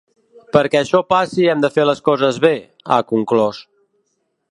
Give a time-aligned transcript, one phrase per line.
[0.55, 2.53] Perquè això passi hem de fer les coses bé,
[2.97, 3.65] ha conclòs.